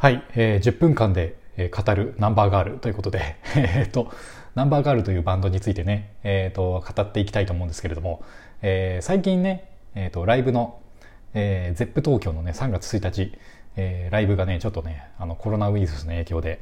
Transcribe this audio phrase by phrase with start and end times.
[0.00, 4.12] はい、えー、10分間で語るナンバーガールということで、 えっと、
[4.54, 8.22] ナンバーガールというバンドについてね、えー、と、語っていきたいと思うんですけれども、
[8.62, 9.64] えー、最近ね、
[9.96, 10.78] えー、と、ライブの、
[11.34, 13.36] えー、ゼップ東京のね、3月1日、
[13.74, 16.60] えー、ライブがね、ちょっとね、あの、コロナウイルスの影響で、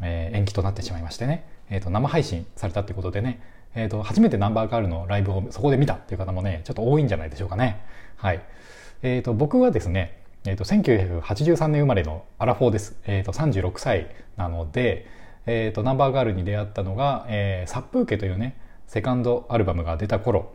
[0.00, 3.40] えー、延期となってしまいましてね、えっ、ー、と、生配信されたっていうことでね、
[3.74, 7.80] えっ、ー、と、初めてナンバーガールのライブをそこで見たっていう方もね、ちょっと多いんじゃないでしょうかね。
[8.14, 8.40] はい。
[9.02, 15.06] えっ、ー、と、僕はですね、えーと、1983年生まれのアラフォーです、えーと、36歳なので、
[15.46, 18.56] えーと、ナンバーガールに出会ったのが、えー、殺風景というね
[18.86, 20.52] セカンドアルバムが出た頃、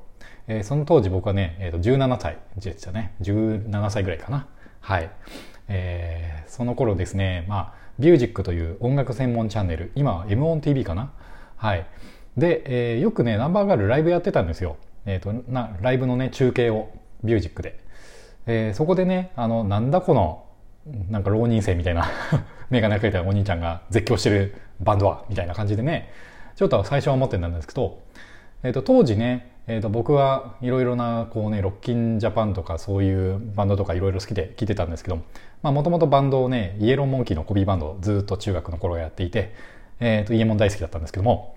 [0.48, 3.14] えー、その当時僕はね、えー、と17歳でしたね。
[3.22, 4.48] 17歳ぐらいかな。
[4.80, 5.12] はい、
[5.68, 11.12] えー、その頃ですねまあミュージックという音楽専門チャンネル今は M1TV かな。
[11.58, 11.86] はい。
[12.38, 16.90] で、えー、よくねナンバーガールライブやってたんですよ、えー、となライブのね中継を
[17.24, 17.80] ミュージックで。
[18.46, 20.46] えー、そこでね、あの、なんだこの、
[21.10, 22.10] なんか浪人生みたいな
[22.70, 26.12] メガネかけたお兄ちゃんが絶叫してるバンドは、みたいな感じでね、
[26.56, 28.00] ちょっと最初は思ってたんですけど、
[28.64, 35.20] えっ、ー、と、当時ね、えっ、ー、と、僕はいろいろな、こうね、ロッキンジャパンとかそういうバンドとかいろいろ好きで聴いてたんですけど、
[35.62, 39.54] まあ、もともとバンドをね、イエローモンキーのコピーバンドをずっと中学の頃やっていて、
[40.00, 41.56] えっ、ー、と、イエモン大好きだったんですけども、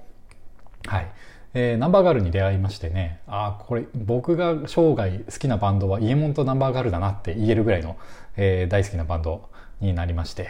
[0.87, 1.11] はい。
[1.57, 3.21] えー、ナンバーガールに出会いましてね。
[3.29, 7.97] ああこれ僕が生涯好きなバンドはイエモンとナンバーガールだなって言えるぐらいの、
[8.37, 9.49] えー、大好きなバンド
[9.81, 10.49] になりまして、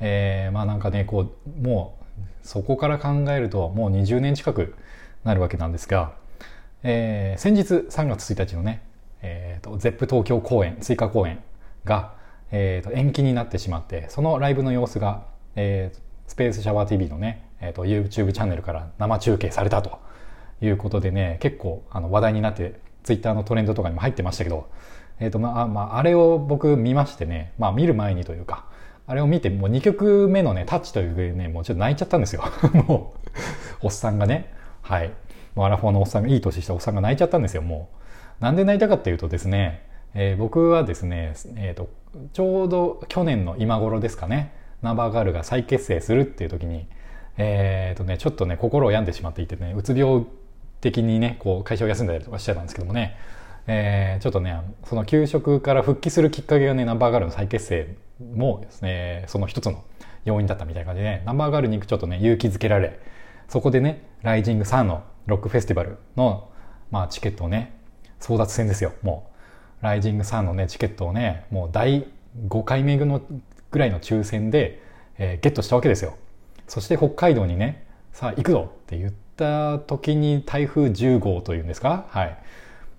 [0.00, 4.74] えー、まあなんかねこうもうそこから考えるともう20年近く
[5.22, 6.14] なるわけなんですが、
[6.82, 8.82] えー、先日3月1日のね、
[9.22, 11.38] えーと、ゼップ東京公演追加公演
[11.84, 12.14] が、
[12.50, 20.02] えーと、延期になってしまってそのライブの様子が、えー、スペースシャワー TV のね、えーと YouTube チャンネルから生中継されたと。
[20.62, 24.68] いうことでね、結構あの話題になって、ツイッターのトレンドとかにも入ってましたけど、
[25.20, 28.64] えっ、ー、と、まあ、まあ、あれを僕見ましてね、まあ見る前にというか、
[29.06, 32.42] あれを見て、もう2曲目のね、タッチというね、もうちょっと泣いちゃったんですよ。
[32.88, 33.14] も
[33.82, 35.10] う、おっさんがね、はい。
[35.54, 37.90] もうアラフォーのおっさんが、いい年したおっさんが泣いちゃったんですよ、も
[38.40, 38.42] う。
[38.42, 39.82] なんで泣いたかっていうとですね、
[40.14, 41.88] えー、僕はですね、えっ、ー、と、
[42.32, 46.86] ちょうど去年の今頃ですかね、ナンバーガールが再結成するっていう時に、
[47.36, 50.24] えっ、ー、とね、ちょっとね、心を病んでしまっていてね、うつ病
[50.84, 53.16] 的にね、こう会社を休んだりとかしてたんですけどもね、
[53.66, 57.96] えー、ちょっとね、その給食から復帰するきっかけがね、ナンバーガールの再結成
[58.34, 59.82] もですね、その一つの
[60.24, 63.00] 要因だったみたいな感じでね、ナンバーガールに行くちょっとね、勇気づけられ、
[63.48, 66.50] そこでね、ライジング3のロックフェスティバルの、
[66.90, 67.72] まあ、チケットをね、
[68.20, 69.30] 争奪戦ですよ、も
[69.80, 69.84] う。
[69.84, 72.06] ライジング3のね、チケットをね、もう第
[72.48, 73.20] 5回目の
[73.70, 74.82] ぐらいの抽選で、
[75.18, 76.16] えー、ゲットしたわけですよ。
[76.68, 82.06] そして北海道にね、さあ行くぞって言った時に台風10号というんですか？
[82.08, 82.38] はい。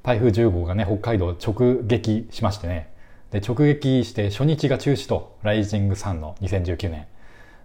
[0.03, 2.93] 台風10号がね、北海道直撃しましてね。
[3.31, 7.07] で、直撃して初日が中止と、ライジング3の2019年。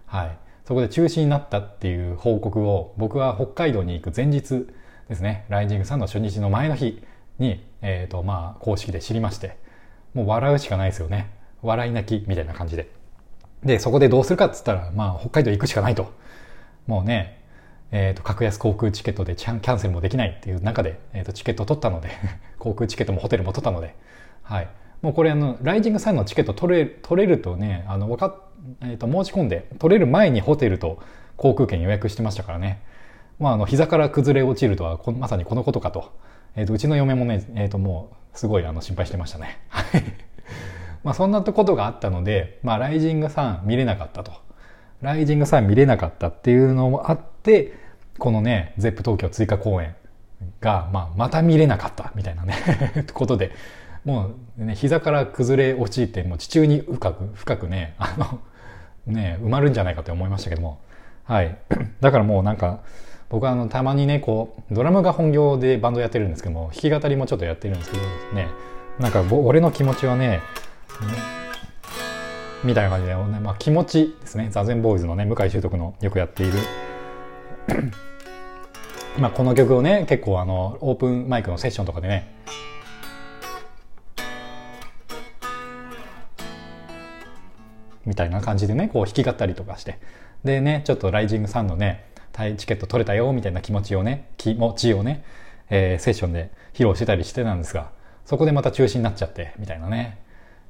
[0.07, 0.37] はい。
[0.65, 4.67] そこで中止になったっていう報告を僕は北海道に行く前日
[5.09, 7.03] ですね、ライジング3の初日の前の日
[7.39, 9.57] に、えっ、ー、と、まあ、公式で知りまして、
[10.13, 11.29] もう笑うしかないですよね。
[11.61, 12.89] 笑い泣きみたいな感じで。
[13.63, 16.11] で、そこでどうするかっつったら、まあ、北海道行くしかないと。
[16.87, 17.40] もうね、
[17.91, 22.09] えーと、格安航空チケットでキャンセルもできないっていう中で、えーと、チケットを取ったので
[22.57, 23.95] 航空チケットもホテルも取ったので、
[24.43, 24.67] はい、
[25.01, 28.35] もうこれあのライジングサインのチケット取れ取れるとねあのわか、
[28.81, 30.99] えーと、申し込んで取れる前にホテルと
[31.35, 32.81] 航空券予約してましたからね、
[33.39, 36.13] まあ、あの膝から崩れ落ちるとはまさにこのことかと,、
[36.55, 39.59] えー、とうちの嫁もね、えー、ともうすごいあの心配してましたね。
[41.03, 44.31] まあそんなことがあったので、まあ、ライジングさん見れなかったと。
[45.01, 47.73] ライジングさん見れなかったっていうのもあって、
[48.21, 49.95] このね、ゼップ東京追加公演
[50.59, 52.53] が、まあ、また見れなかったみたいなね
[53.15, 53.49] ことで、
[54.05, 58.39] もうね、膝から崩れ落ちて、もう地中に深く、深くね、あの、
[59.11, 60.77] ね、埋まるんじゃないかと思いましたけども、
[61.23, 61.57] はい。
[61.99, 62.81] だからもうなんか、
[63.29, 68.03] 僕はあの、たまにね、こう、ドラムが本業でバンドやってるんですけども、弾き語りもちょっとやってるんですけど
[68.35, 68.49] ね、
[68.99, 70.41] なんか、俺の気持ちはね、
[72.63, 76.59] みたいな感じで、ね、まあ気持ちですね、座禅ボーイズのね、向井修徳のよくやっている。
[79.19, 82.33] まあこの曲をね結構あのオープンマイクのセッションとかでね。
[88.05, 89.99] みたいな感じでねこう弾き語ったりとかして。
[90.43, 92.05] でねちょっとライジングさんのね
[92.57, 95.23] チケット取れたよみたいな気持ちをね気持ちをね、
[95.69, 97.91] えー、セッションで披露してたりしてたんですが
[98.25, 100.17] そこでまた中止になっちゃってみたいなね、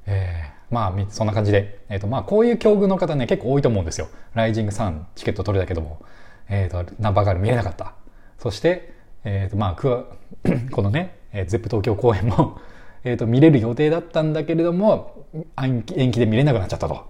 [0.04, 4.08] えー、まあそんな感じで、えーとまあ、こういう境遇の方ね結構多いと思うんですよ。
[4.34, 6.04] ライジングさんチケット取れたけども、
[6.50, 7.94] えーとナンバーガール見れなかった。
[8.38, 8.94] そして、
[9.24, 9.74] えーとまあ、
[10.72, 12.60] このね、えー、ゼップ東京公演も
[13.04, 15.26] えと見れる予定だったんだけれども
[15.56, 17.06] 延期で見れなくなっちゃったと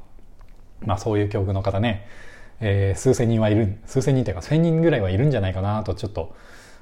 [0.81, 2.07] まあそういう境遇の方ね、
[2.61, 6.35] えー、数千人はいる、数千人というか千人ぐらいはいるんじゃないかなとちょっと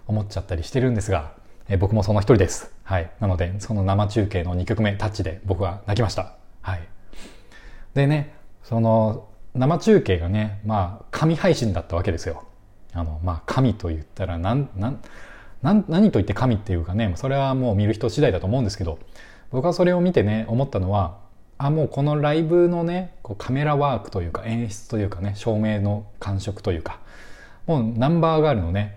[0.06, 1.32] 思っちゃったりしてるんですが、
[1.68, 2.72] えー、僕もその一人です。
[2.82, 3.10] はい。
[3.20, 6.34] なので、その生中継の2曲目、タッチで僕は泣きました。
[6.60, 6.88] はい。
[7.94, 12.44] でね、その生中継がね、まあ、神配信だったわけですよ。
[12.92, 15.00] あの、まあ、神と言ったら、なん、なん、
[15.62, 18.98] なん、何と言って神っていうかね、それはもう見る人次第だと思うんですけど、
[19.50, 21.18] 僕はそれを見てね、思ったのは、
[21.58, 27.00] あ、もうこのライブのね、こうカメラワークというか演出というかね、照明の感触というか、
[27.66, 28.96] もうナンバーガールのね、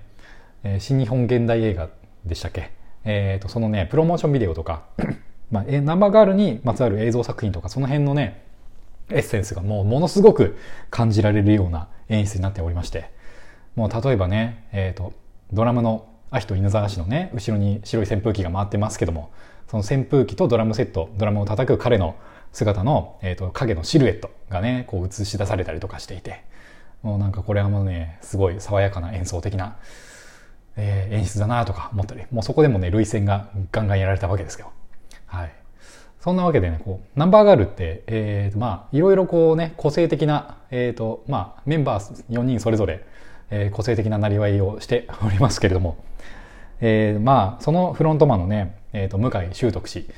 [0.63, 1.89] えー、新日本現代映画
[2.25, 2.71] でしたっけ？
[3.03, 4.83] えっ、ー、と、そのね、プロモーションビデオとか、
[5.51, 8.41] まあ、ナンバーガールにまつわる映像作品とか、その辺のね、
[9.09, 10.57] エッセンスがもうものすごく
[10.89, 13.11] 感じられるような演出になっておりまして、
[13.75, 15.13] もう例えばね、えっ、ー、と、
[15.51, 19.31] ドラムのアヒと稲沢氏のね、後ろに白い扇風機が回ってますけども、
[19.67, 22.15] その扇風機とドラムセット、ドラムを叩く彼の
[22.51, 26.43] 姿の、えっ、ー、と、影のシルエットがね、こう映し出されたりとかしていて、
[27.01, 29.77] もうなんかこれはもうね、すごい爽やかな演奏的な、
[30.75, 34.71] えー、演出だなとか思ったり、もうそこでもね、涙腺がガンガンやられたわけですよ。
[35.25, 35.53] はい。
[36.19, 43.05] そんなわけでね、こう、ナンバーガールって、えー、まあ、いろいろこうね、個性的な、えっ、ー、と、まあ、メンバー4人それぞれ、
[43.49, 45.97] えー、個性的ななりわいをしておりますけれども、
[46.81, 50.09] えー、まあ、そのフロントマンのね、えっ、ー、と、向井修徳氏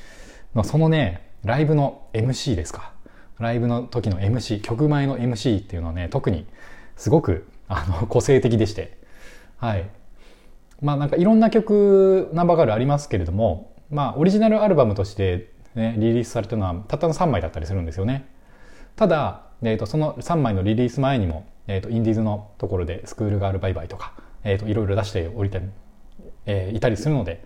[0.54, 2.92] の、そのね、ライブの MC ですか。
[3.38, 6.46] ライブの時の MC、曲前の MC っていうのはね、特に
[6.96, 8.96] すごく、あの、 個性的でして、
[9.58, 9.84] はい。
[10.82, 18.26] まあなんかいろんな曲、ナンバーガールありますけれども、まあオリジナルアルバムとしてね、リリースされたのはたったの3枚だったりするんですよね。
[18.96, 24.14] ただ、えーと、その3枚のリリース前にも、えーと、インディーズのところでスクールガールバイバイとか、
[24.44, 25.66] えーと、いろいろ出しておりたり、
[26.46, 27.44] えー、いたりするので、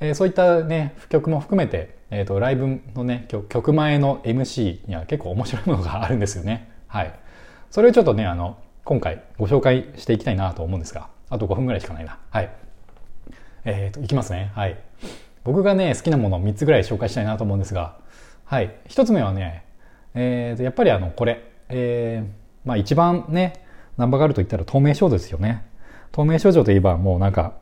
[0.00, 6.70] えー、そういったね、曲も含めて、えー、とライブのね曲前の MC には結構面白いものがあるんですよね。
[6.86, 7.14] はい。
[7.70, 12.18] それをちょっとね、あの、今回ご紹介していきたいなと思うんですが、あと5分ぐらいしかないな。
[12.28, 12.50] はい。
[13.64, 14.52] えっ、ー、と、いきますね。
[14.54, 14.76] はい。
[15.44, 17.96] 僕がね、好きなものを3つぐらい紹介したいなと思うんですが、
[18.44, 18.76] はい。
[18.88, 19.64] 1つ目はね、
[20.14, 23.61] えー、とやっぱりあの、これ、えー、まあ一番ね、
[23.96, 25.64] ナンバーガールと言ったら透明少女ですよね。
[26.12, 27.54] 透明少女といえばもうなんか、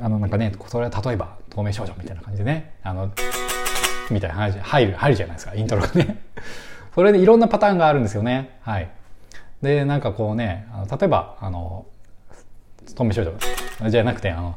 [0.00, 3.10] あのなんかね、それは例えば透明少女みたいな感じでね、あの、
[4.10, 6.22] みたいな話入る、入るじゃないですか、イントロがね。
[6.94, 8.58] それでいろんなパターンがあるんですよね。
[8.62, 8.88] はい。
[9.62, 11.86] で、なんかこうね、あの例えば、あの、
[12.94, 14.56] 透明少女じゃなくて、あの、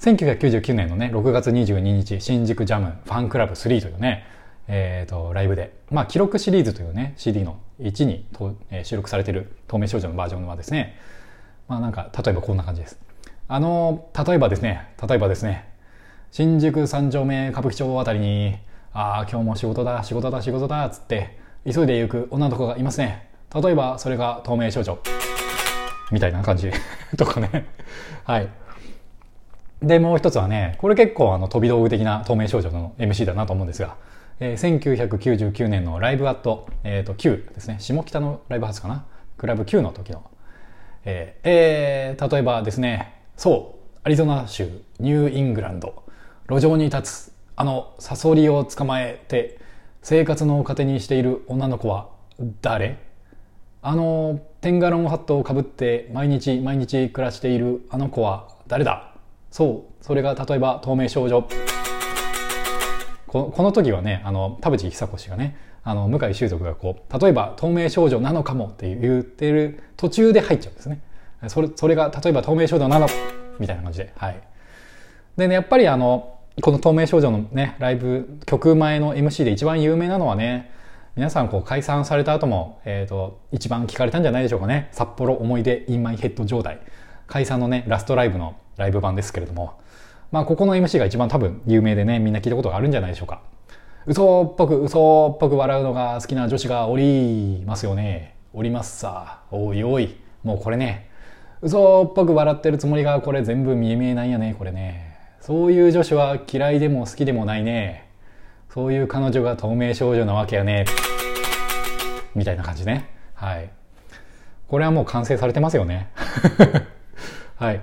[0.00, 4.24] 1999年のね、6月22日、新宿ジャムファンクラブ3というね、
[4.68, 10.98] えっ、ー、と、ライブで、まあ、記録シリーズというね、CD の1にと、えー、収録されている透明少女のバージョンはですね、
[11.68, 12.98] まあなんか、例えばこんな感じです。
[13.48, 15.68] あの、例えばですね、例えばですね、
[16.32, 18.58] 新宿三丁目歌舞伎町あたりに、
[18.92, 23.28] ああ、今日も仕事だ、仕事だ、仕事だ、つって、急いで行く女の子がいますね。
[23.54, 24.98] 例えば、それが透明少女。
[26.10, 26.70] みたいな感じ
[27.16, 27.66] とかね。
[28.24, 28.48] はい。
[29.82, 33.96] で、もう一つはね、これ結構あの飛び道具的な透明少女の MC だなと思うんですが、
[34.38, 39.06] えー、1999年のライブアット、えっ、ー、と Q ですね、下北のライブハウスかな、
[39.38, 40.24] クラブ Q の時の、
[41.04, 44.68] えーえー、例えばですね、そう、アリゾナ州
[45.00, 46.04] ニューイングランド、
[46.48, 49.58] 路上に立つあのサソリを捕まえて
[50.02, 52.10] 生活の糧にしている女の子は
[52.60, 52.98] 誰？
[53.80, 59.14] あのテンガロンハットをかぶって毎日毎日暮らしているあの子は誰だ？
[59.50, 61.48] そうそれが例えば透明少女。
[63.44, 71.00] この時はねあの田淵久子氏がねあの向井秀徳がこう例えば透明少女なのかもって言ってる途中で入っちゃうんですね
[71.48, 73.06] それそれが例えば透明少女なの
[73.58, 74.40] みたいな感じではい
[75.36, 80.74] でねやっぱりあのこの透明少女のねライブ曲前の MC で一番有名なのはね
[81.16, 84.90] 皆さんこう解散された後も、えっ、ー、と、一番聞かれたんじゃないでしょうかね。
[84.92, 86.78] 札幌思い出 in my head 状態。
[87.26, 89.80] 解散のね、ラストライブのライブ版ですけれども、
[90.32, 93.42] まあ、ここの MC が一番多分有名でね、みんな聞いたことがあるんじゃないでしょうか。
[94.06, 98.36] 嘘っぽく、嘘っぽく笑うのが好きな女子がおりますよね。
[98.52, 99.40] おりますさ。
[99.50, 100.16] おいおい。
[100.42, 101.10] もうこれね、
[101.60, 105.16] 嘘っぽく笑ってるつもりがこれ全部見え見えないやね、これね。
[105.40, 108.08] そういう女子は嫌いでも好きでもないね。
[108.72, 110.84] そういう彼女が透明少女なわけやね。
[112.34, 113.08] みたいな感じね。
[113.34, 113.70] はい。
[114.68, 116.10] これはもう完成されてますよね。
[117.56, 117.80] はい。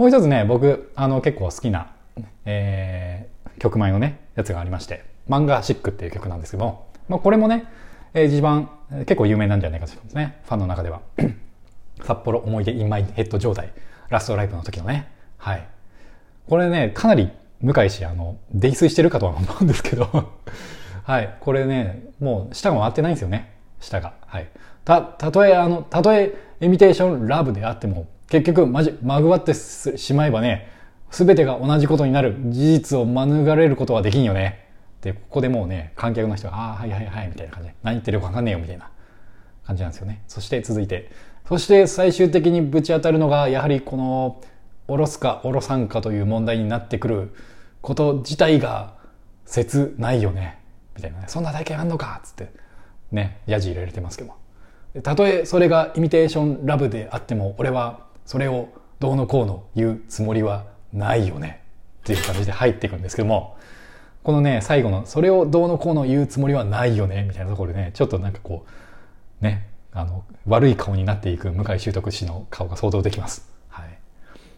[0.00, 1.92] もう一つね、僕、あの、結構好きな、
[2.46, 7.66] えー、曲前のね、やつがありまして、漫画シックっていう曲なんですけども、まあ、これもね、
[8.14, 10.40] えー、一番、結構有名なんじゃないかと思うんですね。
[10.46, 11.02] ファンの中では。
[12.02, 13.74] 札幌思い出インマイヘッド状態、
[14.08, 15.06] ラストライブの時のね。
[15.36, 15.68] はい。
[16.48, 17.30] これね、かなり
[17.60, 20.30] 向井氏、あの、泥酔してるかとは思うんですけど
[21.04, 21.36] はい。
[21.40, 23.52] これね、もう舌が回ってないんですよね。
[23.80, 24.14] 下が。
[24.26, 24.48] はい。
[24.86, 30.72] た、たとえ、あの、たとえ、イミテーションラブであっても、結局、まじ、まぐわってしまえばね、
[31.10, 34.68] すべてが同じことになる事実を免れることはできんよね。
[35.02, 38.88] で、ここでもうね、観客の人が、ああ、はいはいはい、みたいな感じで、何言ってるかわかんねえよ、みたいな
[39.66, 40.22] 感じなんですよね。
[40.28, 41.10] そして続いて、
[41.48, 44.40] そして最終的にぶち当たるのが、やはりこの、
[44.86, 47.34] おろすかおろさんかという問題になってくる
[47.80, 48.94] こと自体が
[49.44, 50.58] 切ないよね。
[50.94, 51.24] みたいなね。
[51.26, 52.52] そんな体験あんのかつって、
[53.10, 54.34] ね、やじ入れられてますけど。
[55.02, 58.68] たとえそれがイミテーションラブであっても、俺はそれを
[59.00, 61.64] どうのこうの言うつもりはないよね。
[62.02, 63.56] っていう感じで入っていくんですけども、
[64.22, 68.64] このね、最後の、それをどうのこうの言うつもりはないよね、みたいなところでね、ちょっとなんかこ
[69.42, 73.50] う、ね、あの、悪い顔になっていく向井修徳氏の顔が想像できます。
[73.68, 73.88] はい。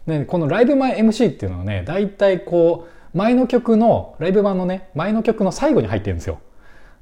[0.05, 6.37] で、このライブ前 MC っていうのはね、大体こう、前の曲の、ライブ版のね、前の曲の最後に入ってるんですよ。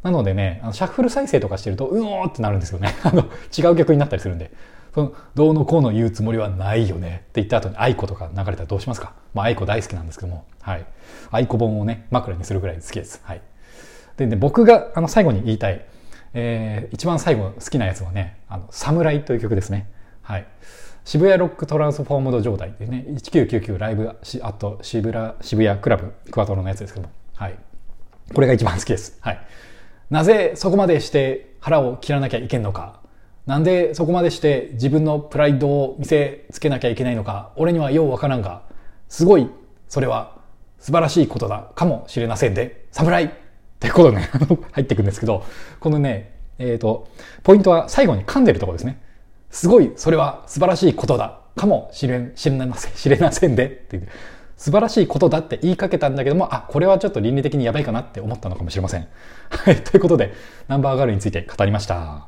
[0.04, 2.96] なのでね、あのシャッフル再生とかしてると、うおーってなるんですよね。
[3.04, 3.26] あの、
[3.58, 4.52] 違う曲になったりするんで。
[4.94, 9.14] その、どうのこうの言うつもりはないよねって言った後に愛子とか流れたらどうしますか？
[9.34, 10.86] まあ愛子大好きなんですけども、はい。
[11.32, 13.22] 愛子本をね、枕にするぐらい好きです。
[13.24, 13.42] はい。
[14.18, 15.86] で、ね、僕があの最後に言いたい、
[16.34, 19.90] えー、一番最後好きなやつはね、あの、侍という曲ですね。
[20.22, 20.46] はい。
[21.04, 27.58] 渋谷ロックトランスフォームド状態でね、1999ライブ、あと渋谷、渋谷クラブクワトロのやつですけども、はい。
[28.36, 29.18] これが一番好きです。
[29.22, 29.40] はい。
[30.12, 33.01] なぜそこまでして腹を切らなきゃいけんのか
[33.46, 38.64] なんでそこまでして自分のプライドを見せつけなきゃいけないのか、俺にはようわからんが、
[39.10, 39.50] すごい、
[39.90, 40.38] それは
[40.80, 43.30] 素晴らしいことだかもしれませんで、侍っ
[43.80, 44.30] てことね、
[44.72, 45.44] 入ってくんですけど、
[45.80, 47.08] このね、えっ、ー、と、
[47.44, 49.02] ポイントは最後に噛んでるところですね。
[49.50, 54.08] すごい、それは素晴らしいことだかもしれん、知れません、知れませんで、っていう。
[54.56, 59.08] 素晴らしいことだって言いかけたんだけども、あ、これはちょっと倫理的にやばいかなって思ったのかもしれません。
[59.50, 60.34] はい、ということで、
[60.68, 62.28] ナンバーガールについて語りました。